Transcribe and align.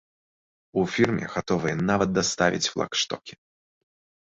У 0.81 0.85
фірме 0.93 1.27
гатовыя 1.35 1.75
нават 1.91 2.09
даставіць 2.17 2.69
флагштокі. 2.73 3.33